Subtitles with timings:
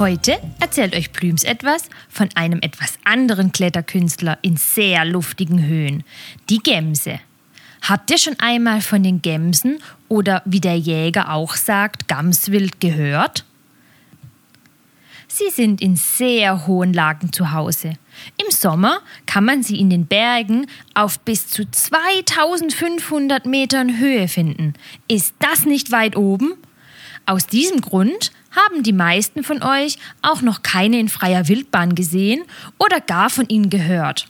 [0.00, 6.02] Heute erzählt euch Blüms etwas von einem etwas anderen Kletterkünstler in sehr luftigen Höhen,
[6.50, 7.20] die Gemse.
[7.80, 13.44] Habt ihr schon einmal von den Gemsen oder wie der Jäger auch sagt, Gamswild gehört?
[15.28, 17.92] Sie sind in sehr hohen Lagen zu Hause.
[18.44, 24.74] Im Sommer kann man sie in den Bergen auf bis zu 2500 Metern Höhe finden.
[25.06, 26.54] Ist das nicht weit oben?
[27.26, 32.42] Aus diesem Grund haben die meisten von euch auch noch keine in freier Wildbahn gesehen
[32.78, 34.26] oder gar von ihnen gehört.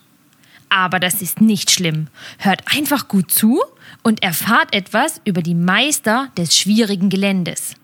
[0.69, 2.09] Aber das ist nicht schlimm.
[2.39, 3.63] Hört einfach gut zu
[4.03, 7.77] und erfahrt etwas über die Meister des schwierigen Geländes.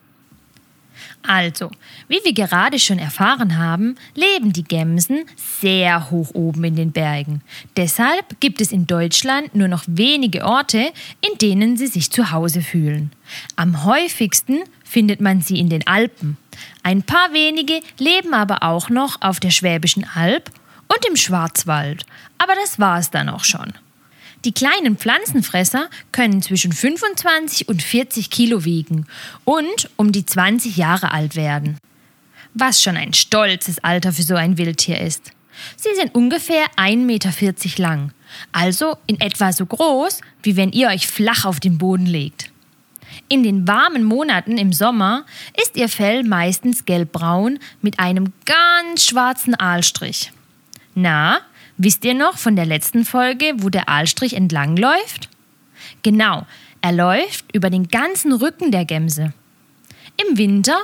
[1.23, 1.71] Also,
[2.09, 7.43] wie wir gerade schon erfahren haben, leben die Gemsen sehr hoch oben in den Bergen.
[7.77, 12.63] Deshalb gibt es in Deutschland nur noch wenige Orte, in denen sie sich zu Hause
[12.63, 13.13] fühlen.
[13.57, 16.37] Am häufigsten findet man sie in den Alpen.
[16.83, 20.51] Ein paar wenige leben aber auch noch auf der Schwäbischen Alb
[20.89, 22.05] und im Schwarzwald.
[22.39, 23.73] Aber das war es dann auch schon.
[24.45, 29.07] Die kleinen Pflanzenfresser können zwischen 25 und 40 Kilo wiegen
[29.45, 31.79] und um die 20 Jahre alt werden.
[32.55, 35.33] Was schon ein stolzes Alter für so ein Wildtier ist.
[35.77, 37.33] Sie sind ungefähr 1,40 Meter
[37.77, 38.13] lang,
[38.51, 42.50] also in etwa so groß, wie wenn ihr euch flach auf den Boden legt.
[43.29, 45.25] In den warmen Monaten im Sommer
[45.63, 50.33] ist ihr Fell meistens gelbbraun mit einem ganz schwarzen Aalstrich.
[50.95, 51.41] Na,
[51.77, 55.29] wisst ihr noch von der letzten Folge, wo der Aalstrich entlang läuft?
[56.03, 56.47] Genau,
[56.81, 59.33] er läuft über den ganzen Rücken der Gemse.
[60.17, 60.79] Im Winter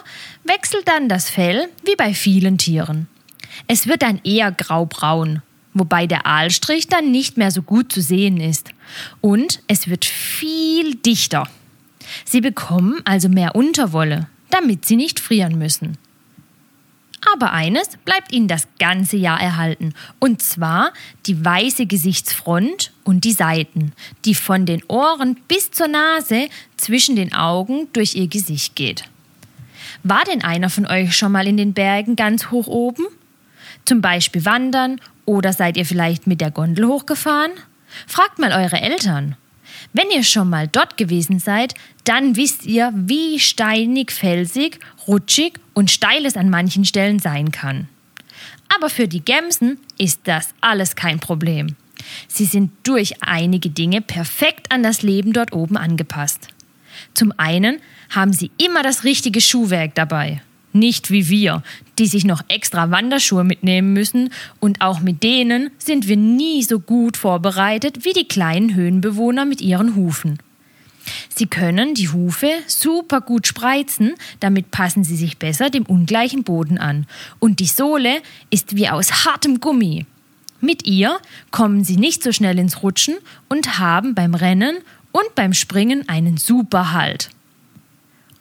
[0.44, 3.08] wechselt dann das Fell wie bei vielen Tieren.
[3.66, 5.42] Es wird dann eher graubraun,
[5.74, 8.70] wobei der Aalstrich dann nicht mehr so gut zu sehen ist.
[9.20, 11.48] Und es wird viel dichter.
[12.24, 15.98] Sie bekommen also mehr Unterwolle, damit sie nicht frieren müssen.
[17.32, 20.92] Aber eines bleibt ihnen das ganze Jahr erhalten, und zwar
[21.26, 23.92] die weiße Gesichtsfront und die Seiten,
[24.24, 29.04] die von den Ohren bis zur Nase zwischen den Augen durch ihr Gesicht geht.
[30.02, 33.06] War denn einer von euch schon mal in den Bergen ganz hoch oben?
[33.84, 37.52] Zum Beispiel wandern oder seid ihr vielleicht mit der Gondel hochgefahren?
[38.06, 39.36] Fragt mal eure Eltern.
[39.92, 41.74] Wenn ihr schon mal dort gewesen seid,
[42.04, 47.88] dann wisst ihr, wie steinig, felsig, rutschig und steil es an manchen Stellen sein kann.
[48.74, 51.76] Aber für die Gemsen ist das alles kein Problem.
[52.28, 56.48] Sie sind durch einige Dinge perfekt an das Leben dort oben angepasst.
[57.14, 57.80] Zum einen
[58.10, 60.42] haben sie immer das richtige Schuhwerk dabei.
[60.78, 61.62] Nicht wie wir,
[61.98, 64.28] die sich noch extra Wanderschuhe mitnehmen müssen
[64.60, 69.62] und auch mit denen sind wir nie so gut vorbereitet wie die kleinen Höhenbewohner mit
[69.62, 70.38] ihren Hufen.
[71.34, 76.76] Sie können die Hufe super gut spreizen, damit passen sie sich besser dem ungleichen Boden
[76.76, 77.06] an.
[77.38, 78.20] Und die Sohle
[78.50, 80.04] ist wie aus hartem Gummi.
[80.60, 81.18] Mit ihr
[81.52, 83.16] kommen sie nicht so schnell ins Rutschen
[83.48, 84.76] und haben beim Rennen
[85.12, 87.30] und beim Springen einen super Halt.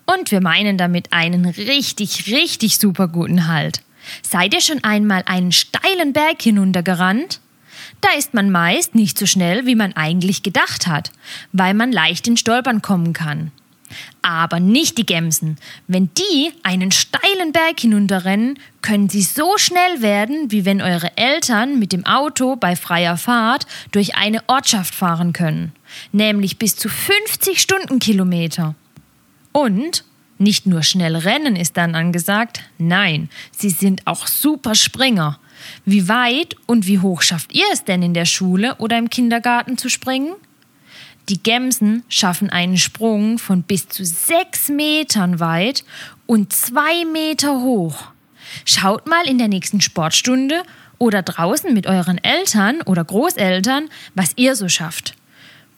[0.06, 3.82] Und wir meinen damit einen richtig, richtig super guten Halt.
[4.22, 7.40] Seid ihr schon einmal einen steilen Berg hinuntergerannt?
[8.02, 11.12] Da ist man meist nicht so schnell, wie man eigentlich gedacht hat,
[11.52, 13.52] weil man leicht in Stolpern kommen kann.
[14.22, 15.58] Aber nicht die Gemsen.
[15.88, 21.80] Wenn die einen steilen Berg hinunterrennen, können sie so schnell werden, wie wenn eure Eltern
[21.80, 25.72] mit dem Auto bei freier Fahrt durch eine Ortschaft fahren können.
[26.12, 28.76] Nämlich bis zu 50 Stundenkilometer.
[29.56, 30.04] Und
[30.38, 35.40] nicht nur schnell rennen ist dann angesagt, nein, sie sind auch super Springer.
[35.86, 39.78] Wie weit und wie hoch schafft ihr es denn in der Schule oder im Kindergarten
[39.78, 40.34] zu springen?
[41.30, 45.86] Die Gemsen schaffen einen Sprung von bis zu sechs Metern weit
[46.26, 48.10] und zwei Meter hoch.
[48.66, 50.64] Schaut mal in der nächsten Sportstunde
[50.98, 55.16] oder draußen mit euren Eltern oder Großeltern, was ihr so schafft.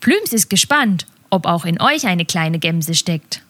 [0.00, 3.42] Plüms ist gespannt, ob auch in euch eine kleine Gemse steckt.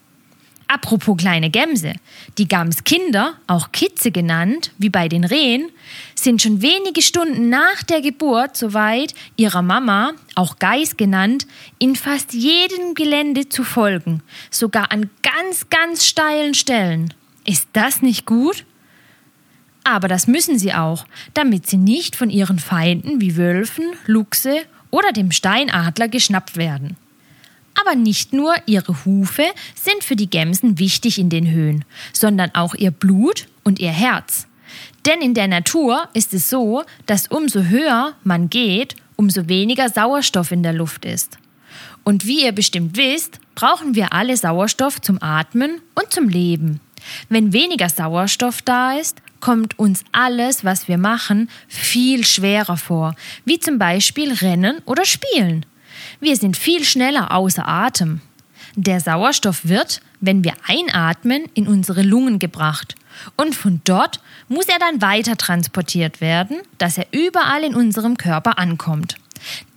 [0.70, 1.94] Apropos kleine Gämse.
[2.36, 5.70] Die Gamskinder, auch Kitze genannt, wie bei den Rehen,
[6.14, 11.46] sind schon wenige Stunden nach der Geburt soweit, ihrer Mama, auch Geiß genannt,
[11.78, 17.14] in fast jedem Gelände zu folgen, sogar an ganz, ganz steilen Stellen.
[17.46, 18.66] Ist das nicht gut?
[19.84, 25.12] Aber das müssen sie auch, damit sie nicht von ihren Feinden wie Wölfen, Luchse oder
[25.12, 26.98] dem Steinadler geschnappt werden.
[27.80, 29.44] Aber nicht nur ihre Hufe
[29.74, 34.46] sind für die Gämsen wichtig in den Höhen, sondern auch ihr Blut und ihr Herz.
[35.06, 40.52] Denn in der Natur ist es so, dass umso höher man geht, umso weniger Sauerstoff
[40.52, 41.38] in der Luft ist.
[42.04, 46.80] Und wie ihr bestimmt wisst, brauchen wir alle Sauerstoff zum Atmen und zum Leben.
[47.28, 53.14] Wenn weniger Sauerstoff da ist, kommt uns alles, was wir machen, viel schwerer vor,
[53.44, 55.64] wie zum Beispiel Rennen oder Spielen.
[56.20, 58.20] Wir sind viel schneller außer Atem.
[58.74, 62.96] Der Sauerstoff wird, wenn wir einatmen, in unsere Lungen gebracht.
[63.36, 68.58] Und von dort muss er dann weiter transportiert werden, dass er überall in unserem Körper
[68.58, 69.16] ankommt.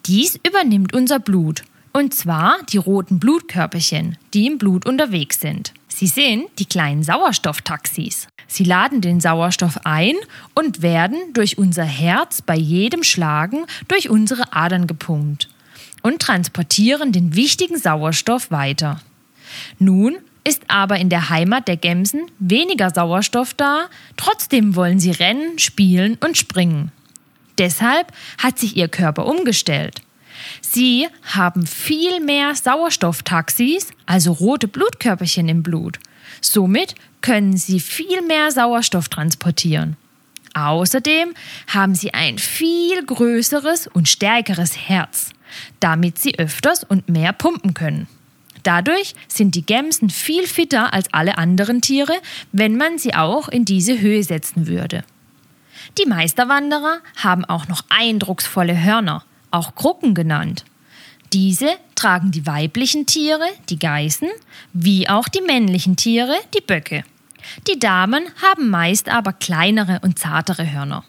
[0.08, 1.64] Dies übernimmt unser Blut.
[1.94, 5.74] Und zwar die roten Blutkörperchen, die im Blut unterwegs sind.
[5.90, 8.28] Sie sind die kleinen Sauerstofftaxis.
[8.48, 10.16] Sie laden den Sauerstoff ein
[10.56, 15.50] und werden durch unser Herz bei jedem Schlagen durch unsere Adern gepumpt
[16.02, 19.02] und transportieren den wichtigen Sauerstoff weiter.
[19.80, 23.88] Nun ist aber in der Heimat der Gämsen weniger Sauerstoff da,
[24.18, 26.92] trotzdem wollen sie rennen, spielen und springen.
[27.58, 30.02] Deshalb hat sich ihr Körper umgestellt.
[30.62, 36.00] Sie haben viel mehr Sauerstofftaxis, also rote Blutkörperchen im Blut.
[36.40, 39.98] Somit können sie viel mehr Sauerstoff transportieren.
[40.54, 41.34] Außerdem
[41.68, 45.32] haben sie ein viel größeres und stärkeres Herz,
[45.80, 48.08] damit sie öfters und mehr pumpen können.
[48.64, 52.14] Dadurch sind die Gämsen viel fitter als alle anderen Tiere,
[52.52, 55.04] wenn man sie auch in diese Höhe setzen würde.
[55.98, 60.64] Die Meisterwanderer haben auch noch eindrucksvolle Hörner, auch Krucken genannt.
[61.34, 64.30] Diese tragen die weiblichen Tiere, die Geißen,
[64.74, 67.04] wie auch die männlichen Tiere, die Böcke.
[67.68, 71.04] Die Damen haben meist aber kleinere und zartere Hörner.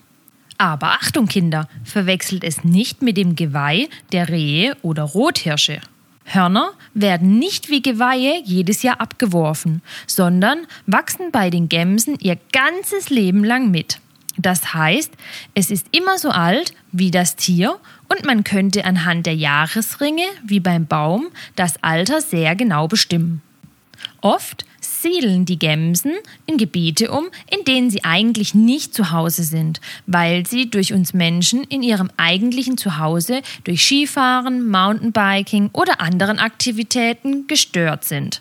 [0.62, 5.80] Aber Achtung, Kinder, verwechselt es nicht mit dem Geweih der Rehe oder Rothirsche.
[6.24, 13.10] Hörner werden nicht wie Geweihe jedes Jahr abgeworfen, sondern wachsen bei den Gämsen ihr ganzes
[13.10, 13.98] Leben lang mit.
[14.36, 15.10] Das heißt,
[15.56, 20.60] es ist immer so alt wie das Tier und man könnte anhand der Jahresringe, wie
[20.60, 21.26] beim Baum,
[21.56, 23.42] das Alter sehr genau bestimmen.
[24.20, 24.64] Oft
[25.02, 26.12] siedeln die Gämsen
[26.46, 31.12] in Gebiete um, in denen sie eigentlich nicht zu Hause sind, weil sie durch uns
[31.12, 38.40] Menschen in ihrem eigentlichen Zuhause durch Skifahren, Mountainbiking oder anderen Aktivitäten gestört sind.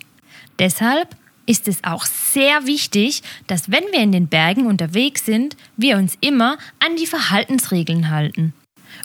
[0.59, 1.15] Deshalb
[1.45, 6.17] ist es auch sehr wichtig, dass wenn wir in den Bergen unterwegs sind, wir uns
[6.21, 8.53] immer an die Verhaltensregeln halten.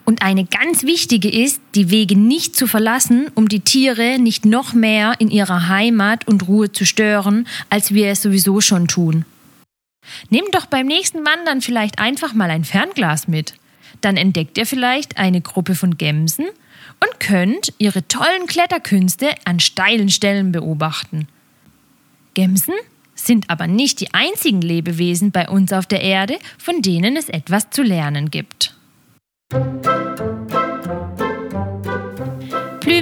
[0.05, 4.73] Und eine ganz wichtige ist, die Wege nicht zu verlassen, um die Tiere nicht noch
[4.73, 9.25] mehr in ihrer Heimat und Ruhe zu stören, als wir es sowieso schon tun.
[10.31, 13.55] Nehmt doch beim nächsten Wandern vielleicht einfach mal ein Fernglas mit.
[14.01, 16.47] Dann entdeckt ihr vielleicht eine Gruppe von Gämsen
[17.01, 21.29] und könnt ihre tollen Kletterkünste an steilen Stellen beobachten.
[22.35, 22.75] Gämsen
[23.15, 27.71] sind aber nicht die einzigen Lebewesen bei uns auf der Erde, von denen es etwas
[27.71, 28.75] zu lernen gibt.